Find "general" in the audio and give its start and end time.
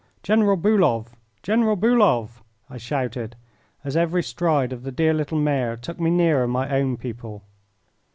0.23-0.57, 1.43-1.75